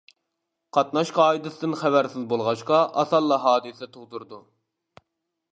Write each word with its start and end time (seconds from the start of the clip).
قاتناش 0.77 1.11
قائىدىسىدىن 1.17 1.77
خەۋەرسىز 1.83 2.25
بولغاچقا 2.33 2.81
ئاسانلا 3.03 3.39
ھادىسە 3.47 3.93
تۇغدۇرىدۇ. 3.95 4.45